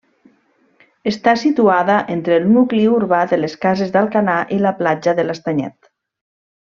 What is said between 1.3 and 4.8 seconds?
situada entre el nucli urbà de les Cases d'Alcanar i la